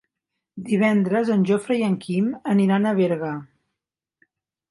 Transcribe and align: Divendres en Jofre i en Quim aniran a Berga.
Divendres 0.69 1.27
en 1.33 1.43
Jofre 1.49 1.77
i 1.81 1.83
en 1.89 1.97
Quim 2.05 2.31
aniran 2.55 2.87
a 2.87 2.95
Berga. 3.03 3.29